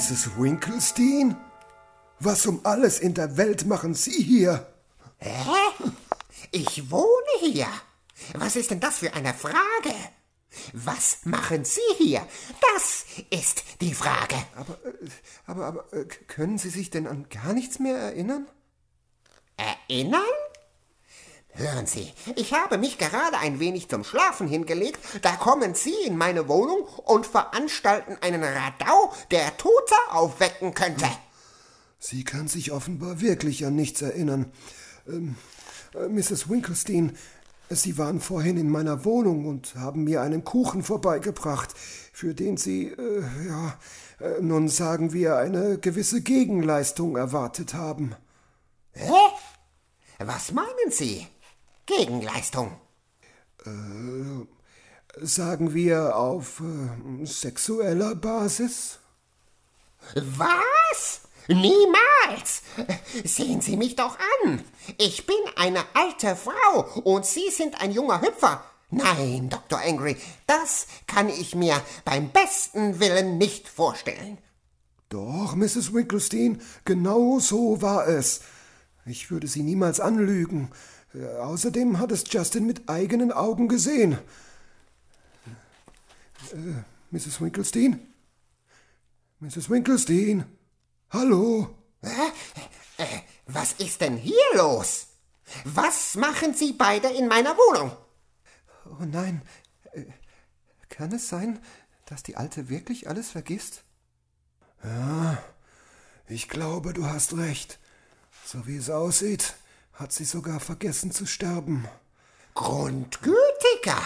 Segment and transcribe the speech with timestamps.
[0.00, 0.30] Mrs.
[0.38, 1.36] Winkelstein?
[2.20, 4.66] Was um alles in der Welt machen Sie hier?
[5.18, 5.28] Hä?
[6.52, 7.66] Ich wohne hier.
[8.32, 9.94] Was ist denn das für eine Frage?
[10.72, 12.26] Was machen Sie hier?
[12.72, 14.36] Das ist die Frage.
[14.56, 15.10] Aber, äh,
[15.46, 18.46] aber, aber, äh, können Sie sich denn an gar nichts mehr erinnern?
[19.58, 20.22] Erinnern?
[21.54, 26.16] Hören Sie, ich habe mich gerade ein wenig zum Schlafen hingelegt, da kommen Sie in
[26.16, 31.06] meine Wohnung und veranstalten einen Radau, der Tote aufwecken könnte.
[31.98, 34.52] Sie kann sich offenbar wirklich an nichts erinnern.
[35.06, 35.36] Ähm,
[35.94, 36.48] äh, Mrs.
[36.48, 37.16] Winkelstein,
[37.68, 41.74] Sie waren vorhin in meiner Wohnung und haben mir einen Kuchen vorbeigebracht,
[42.12, 43.78] für den Sie, äh, ja,
[44.18, 48.14] äh, nun sagen wir, eine gewisse Gegenleistung erwartet haben.
[48.92, 49.12] Hä?
[50.18, 51.26] Was meinen Sie?
[51.96, 52.80] Gegenleistung.
[53.66, 54.46] Äh,
[55.24, 58.98] sagen wir auf äh, sexueller Basis?
[60.14, 61.22] Was?
[61.48, 62.62] Niemals!
[63.24, 64.64] Sehen Sie mich doch an.
[64.98, 68.64] Ich bin eine alte Frau und Sie sind ein junger Hüpfer.
[68.90, 69.80] Nein, Dr.
[69.80, 74.38] Angry, das kann ich mir beim besten Willen nicht vorstellen.
[75.08, 75.92] Doch, Mrs.
[75.92, 78.40] Winkelstein, genau so war es.
[79.06, 80.70] Ich würde Sie niemals anlügen.
[81.14, 84.18] Äh, außerdem hat es Justin mit eigenen Augen gesehen.
[86.52, 87.40] Äh, Mrs.
[87.40, 88.06] Winkelstein?
[89.40, 89.70] Mrs.
[89.70, 90.44] Winkelstein?
[91.10, 91.74] Hallo?
[92.02, 93.04] Äh,
[93.46, 95.06] was ist denn hier los?
[95.64, 97.96] Was machen Sie beide in meiner Wohnung?
[98.86, 99.42] Oh nein.
[99.92, 100.04] Äh,
[100.88, 101.60] kann es sein,
[102.06, 103.82] dass die Alte wirklich alles vergisst?
[104.84, 105.42] Ja,
[106.28, 107.78] ich glaube, du hast recht.
[108.44, 109.54] So wie es aussieht,
[110.00, 111.86] hat sie sogar vergessen zu sterben.
[112.54, 114.00] Grundgütiger!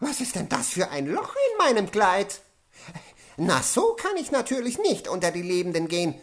[0.00, 2.40] Was ist denn das für ein Loch in meinem Kleid?
[3.36, 6.14] Na, so kann ich natürlich nicht unter die Lebenden gehen.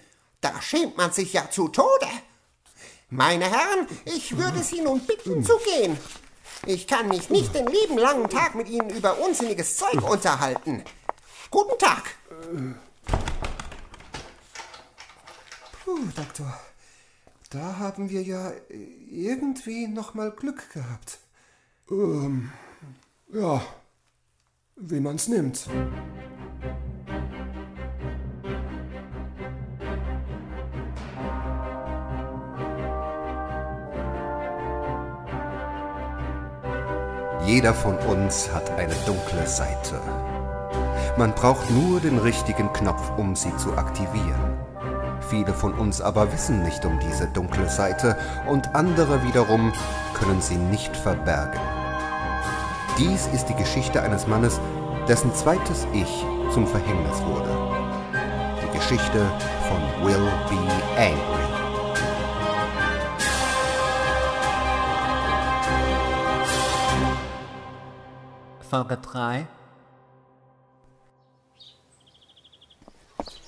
[0.41, 2.07] Da schämt man sich ja zu Tode.
[3.09, 5.97] Meine Herren, ich würde Sie nun bitten zu gehen.
[6.65, 10.83] Ich kann mich nicht den lieben langen Tag mit Ihnen über unsinniges Zeug unterhalten.
[11.51, 12.03] Guten Tag.
[15.85, 16.59] Puh, Doktor.
[17.49, 18.51] Da haben wir ja
[19.09, 21.19] irgendwie noch mal Glück gehabt.
[21.89, 22.51] Ähm,
[23.33, 23.61] ja,
[24.75, 25.69] wie man's nimmt.
[37.45, 40.01] Jeder von uns hat eine dunkle Seite.
[41.17, 44.57] Man braucht nur den richtigen Knopf, um sie zu aktivieren.
[45.29, 48.17] Viele von uns aber wissen nicht um diese dunkle Seite
[48.47, 49.73] und andere wiederum
[50.13, 51.59] können sie nicht verbergen.
[52.97, 54.59] Dies ist die Geschichte eines Mannes,
[55.07, 57.49] dessen zweites Ich zum Verhängnis wurde.
[58.63, 59.25] Die Geschichte
[59.67, 60.57] von Will Be
[60.97, 61.47] Angry.
[68.69, 69.47] Folge 3.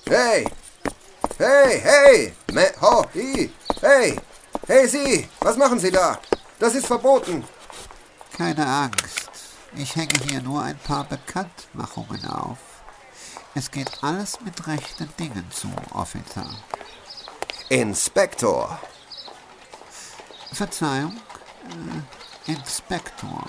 [0.06, 0.46] Hey!
[1.40, 2.32] Hey, hey!
[2.52, 3.50] Me ho, hi!
[3.80, 4.18] Hey!
[4.66, 5.26] Hey, Sie!
[5.40, 6.18] Was machen Sie da?
[6.58, 7.44] Das ist verboten!
[8.36, 9.30] Keine Angst.
[9.74, 12.58] Ich hänge hier nur ein paar Bekanntmachungen auf.
[13.54, 16.44] Es geht alles mit rechten Dingen zu, Officer.
[17.70, 18.78] Inspektor!
[20.52, 21.16] Verzeihung,
[22.46, 23.46] äh, Inspektor.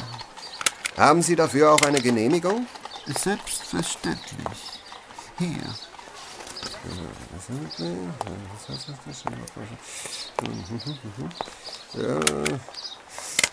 [0.96, 2.68] Haben Sie dafür auch eine Genehmigung?
[3.06, 4.80] Selbstverständlich.
[5.38, 5.91] Hier.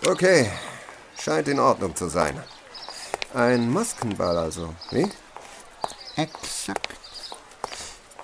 [0.07, 0.51] Okay,
[1.19, 2.43] scheint in Ordnung zu sein.
[3.35, 5.07] Ein Maskenball also, wie?
[6.17, 6.89] Exakt.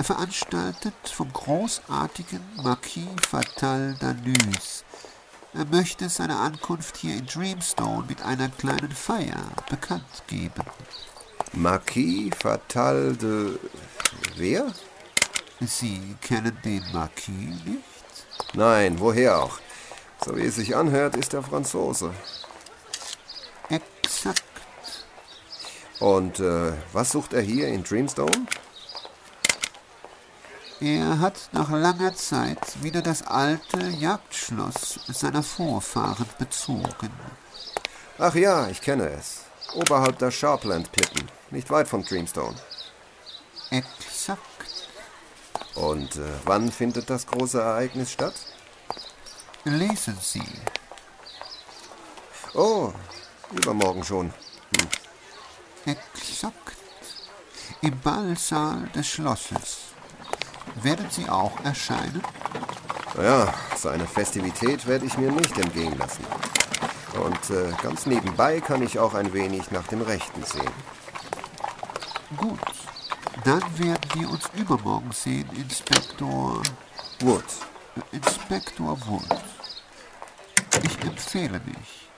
[0.00, 4.84] Veranstaltet vom großartigen Marquis Fatal Danus.
[5.52, 9.40] Er möchte seine Ankunft hier in Dreamstone mit einer kleinen Feier
[9.70, 10.64] bekannt geben.
[11.52, 13.58] Marquis Fatal de...
[14.36, 14.72] Wer?
[15.66, 17.84] Sie kennen den Marquis nicht?
[18.54, 19.58] Nein, woher auch?
[20.24, 22.12] So wie es sich anhört, ist er Franzose.
[23.68, 24.42] Exakt.
[26.00, 28.46] Und äh, was sucht er hier in Dreamstone?
[30.80, 37.10] Er hat nach langer Zeit wieder das alte Jagdschloss seiner Vorfahren bezogen.
[38.18, 39.42] Ach ja, ich kenne es.
[39.74, 42.56] Oberhalb der Sharpland-Klippen, nicht weit von Dreamstone.
[43.70, 44.53] Exakt.
[45.74, 48.34] Und äh, wann findet das große Ereignis statt?
[49.64, 50.42] Lesen Sie.
[52.54, 52.92] Oh,
[53.52, 54.32] übermorgen schon.
[55.86, 56.76] Exakt.
[57.80, 59.78] im Ballsaal des Schlosses.
[60.82, 62.22] Werden Sie auch erscheinen?
[63.20, 66.24] Ja, so eine Festivität werde ich mir nicht entgehen lassen.
[67.22, 70.72] Und äh, ganz nebenbei kann ich auch ein wenig nach dem Rechten sehen.
[72.36, 72.58] Gut.
[73.42, 76.62] Dann werden wir uns übermorgen sehen, Inspektor.
[77.20, 77.44] Wood.
[78.12, 79.28] Inspektor Wood.
[80.82, 82.08] Ich empfehle mich.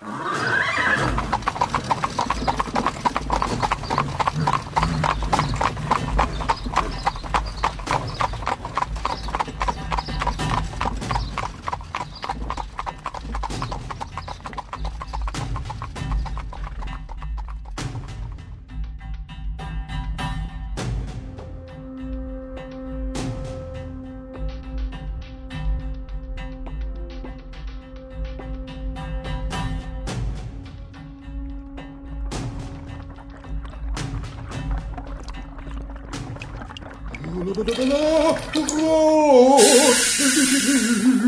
[37.57, 37.71] Rot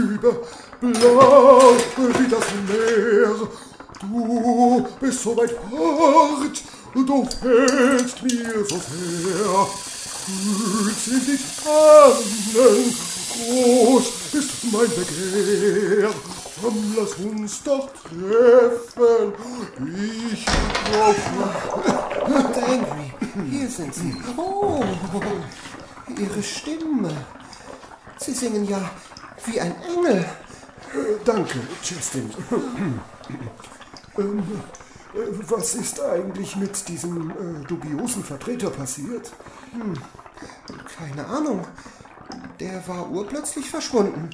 [0.01, 0.33] über
[0.81, 3.35] blau wie das Meer.
[4.01, 6.63] Du bist so weit fort,
[6.95, 9.67] du fällst mir so sehr.
[10.27, 12.95] Fühlst in die Tannen,
[13.33, 16.11] groß ist mein Begehr.
[16.61, 19.33] Komm, lass uns doch treffen.
[20.35, 20.45] Ich
[20.93, 21.41] brauche
[22.27, 22.63] Dr.
[22.65, 23.09] Angry,
[23.51, 24.15] hier sind Sie.
[24.37, 24.85] Oh,
[26.17, 27.11] Ihre Stimme.
[28.19, 28.91] Sie singen ja
[29.47, 30.19] wie ein Engel.
[30.19, 32.31] Äh, Danke, Justin.
[34.19, 34.43] ähm,
[35.15, 35.19] äh,
[35.49, 39.33] was ist eigentlich mit diesem äh, dubiosen Vertreter passiert?
[40.99, 41.67] Keine Ahnung.
[42.61, 44.31] Der war urplötzlich verschwunden.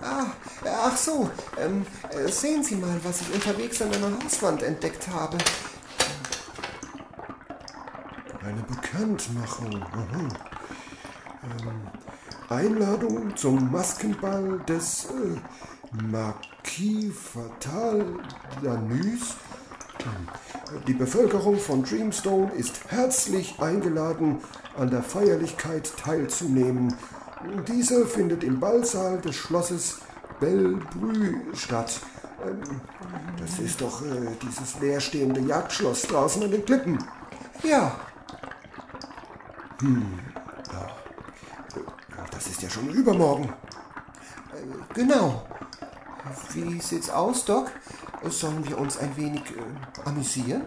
[0.00, 0.26] Ah,
[0.64, 1.30] ach so.
[1.58, 5.36] Ähm, äh, sehen Sie mal, was ich unterwegs an einer Hauswand entdeckt habe.
[8.50, 9.70] Eine Bekanntmachung.
[9.70, 10.28] Mhm.
[11.44, 11.80] Ähm,
[12.48, 18.04] Einladung zum Maskenball des äh, Marquis Fatal
[18.60, 19.36] Danus.
[20.00, 24.38] Ähm, Die Bevölkerung von Dreamstone ist herzlich eingeladen,
[24.76, 26.92] an der Feierlichkeit teilzunehmen.
[27.68, 30.00] Diese findet im Ballsaal des Schlosses
[30.40, 32.00] Bellbrü statt.
[32.44, 32.80] Ähm,
[33.38, 36.98] Das ist doch äh, dieses leerstehende Jagdschloss draußen an den Klippen.
[37.62, 37.92] Ja,
[42.30, 43.52] Das ist ja schon übermorgen.
[44.94, 45.42] genau.
[46.52, 47.70] Wie sieht's aus, Doc?
[48.28, 50.62] Sollen wir uns ein wenig äh, amüsieren?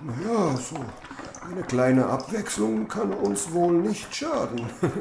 [0.00, 0.76] Naja, so
[1.50, 4.66] eine kleine Abwechslung kann uns wohl nicht schaden.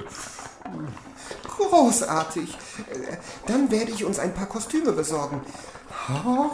[1.48, 2.58] Großartig.
[2.92, 5.42] Äh, Dann werde ich uns ein paar Kostüme besorgen.
[6.26, 6.50] Oh,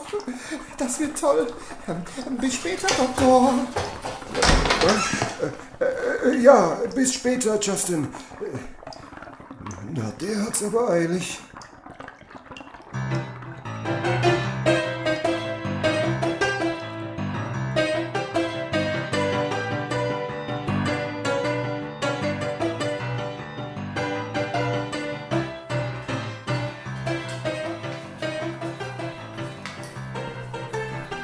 [0.78, 1.48] das wird toll.
[2.40, 3.54] Bis später, Doktor.
[6.26, 8.08] Äh, ja, bis später, Justin.
[9.94, 11.40] Na, der hat's aber eilig.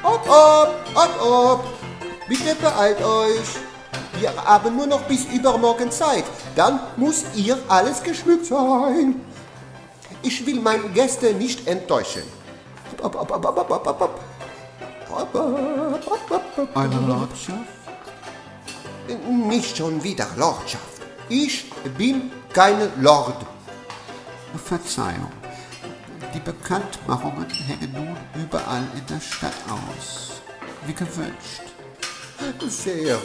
[0.03, 1.63] Ob, ob, ob, ob.
[2.27, 3.70] Bitte beeilt euch.
[4.21, 6.25] Wir haben nur noch bis übermorgen Zeit.
[6.55, 9.15] Dann muss ihr alles geschmückt sein.
[10.21, 12.21] Ich will meine Gäste nicht enttäuschen.
[16.75, 17.59] Eure Lordschaft?
[19.27, 21.01] Nicht schon wieder Lordschaft.
[21.27, 23.37] Ich bin keine Lord.
[24.63, 25.31] Verzeihung.
[26.35, 30.41] Die Bekanntmachungen hängen nun überall in der Stadt aus.
[30.85, 31.70] Wie gewünscht.
[32.67, 33.19] Sehr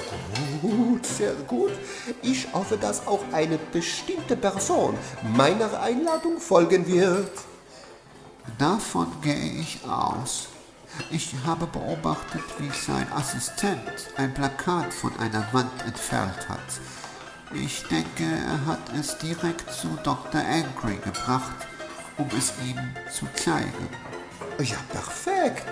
[0.61, 1.73] gut, sehr gut.
[2.23, 4.97] Ich hoffe, dass auch eine bestimmte Person
[5.37, 7.31] meiner Einladung folgen wird.
[8.59, 10.49] Davon gehe ich aus.
[11.11, 16.61] Ich habe beobachtet, wie sein Assistent ein Plakat von einer Wand entfernt hat.
[17.55, 20.41] Ich denke, er hat es direkt zu Dr.
[20.41, 21.67] Angry gebracht,
[22.19, 22.79] um es ihm
[23.13, 23.89] zu zeigen.
[24.59, 25.67] Ja, perfekt.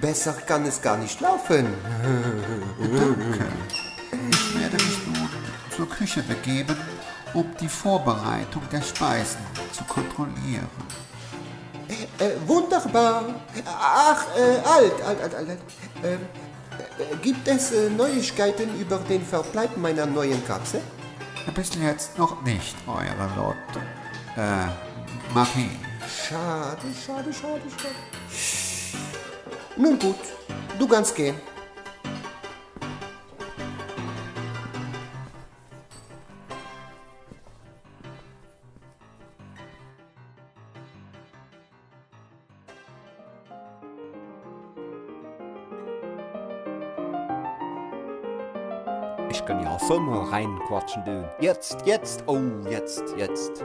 [0.00, 1.66] Besser kann es gar nicht laufen.
[2.78, 3.46] Danke.
[4.30, 5.28] Ich werde mich nun
[5.74, 6.76] zur Küche begeben,
[7.34, 9.40] um die Vorbereitung der Speisen
[9.72, 10.68] zu kontrollieren.
[12.18, 13.24] Äh, wunderbar.
[13.66, 15.48] Ach, äh, alt, alt, alt, alt.
[15.48, 15.58] alt.
[16.04, 16.20] Ähm,
[16.98, 20.80] äh, gibt es äh, Neuigkeiten über den Verbleib meiner neuen Katze?
[21.54, 23.56] Bis jetzt noch nicht, Eure Lord.
[24.36, 24.68] Äh,
[25.34, 25.70] Marie.
[26.06, 28.61] Schade, schade, schade, schade.
[29.76, 30.16] Nun gut,
[30.78, 31.34] du kannst gehen.
[49.30, 51.28] Ich kann ja so mal reinquatschen, du.
[51.40, 52.38] Jetzt, jetzt, oh,
[52.68, 53.64] jetzt, jetzt.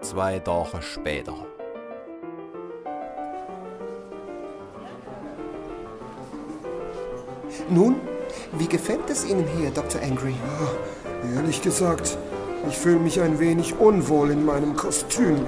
[0.00, 1.34] Zwei Tage später.
[7.68, 7.96] Nun,
[8.52, 10.00] wie gefällt es Ihnen hier, Dr.
[10.02, 10.34] Angry?
[11.34, 12.16] Ehrlich gesagt,
[12.68, 15.40] ich fühle mich ein wenig unwohl in meinem Kostüm.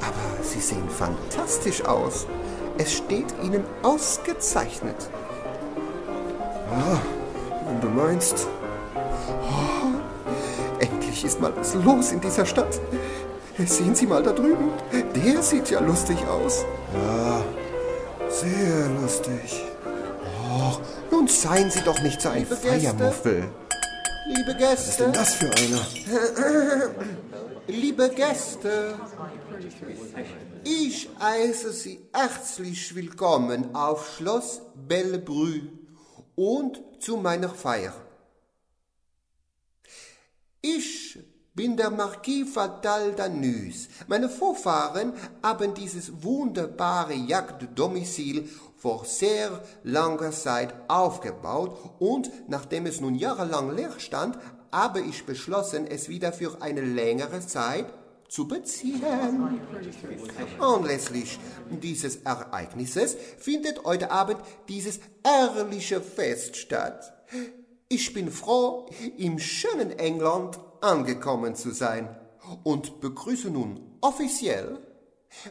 [0.00, 2.26] Aber Sie sehen fantastisch aus.
[2.78, 5.08] Es steht Ihnen ausgezeichnet.
[7.66, 8.46] Wenn du meinst,
[10.80, 12.80] Endlich ist mal was los in dieser Stadt.
[13.58, 14.70] Sehen Sie mal da drüben.
[15.14, 16.64] Der sieht ja lustig aus.
[18.28, 19.64] sehr lustig.
[21.10, 22.68] Nun seien Sie doch nicht so ein Liebe Gäste.
[22.68, 23.48] Feiermuffel.
[24.26, 25.86] Liebe Gäste, Das für einer.
[27.66, 28.98] liebe Gäste,
[30.64, 35.62] ich heiße Sie herzlich willkommen auf Schloss Bellevue
[36.34, 37.94] und zu meiner Feier.
[40.62, 41.18] Ich
[41.60, 43.88] bin der Marquis Fatal d'Anus.
[44.06, 45.12] Meine Vorfahren
[45.42, 48.48] haben dieses wunderbare Jagddomizil
[48.78, 54.38] vor sehr langer Zeit aufgebaut und nachdem es nun jahrelang leer stand,
[54.72, 57.92] habe ich beschlossen, es wieder für eine längere Zeit
[58.30, 59.02] zu beziehen.
[60.58, 61.38] Anlässlich
[61.82, 67.12] dieses Ereignisses findet heute Abend dieses herrliche Fest statt.
[67.90, 68.88] Ich bin froh,
[69.18, 72.08] im schönen England angekommen zu sein
[72.64, 74.78] und begrüße nun offiziell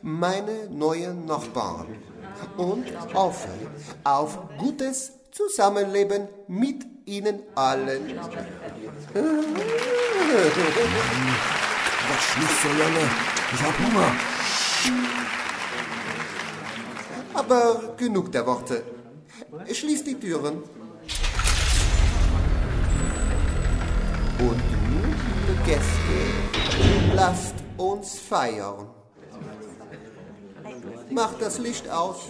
[0.01, 1.87] meine neuen Nachbarn
[2.57, 3.49] und hoffe
[4.03, 8.19] auf gutes Zusammenleben mit Ihnen allen.
[12.09, 13.03] Quatsch nicht so lange.
[13.53, 14.11] Ich hab Hunger.
[17.33, 18.83] Aber genug der Worte.
[19.71, 20.63] Schließt die Türen.
[25.65, 25.83] Gäste,
[27.15, 28.87] lasst uns feiern.
[31.09, 32.29] Macht das Licht aus.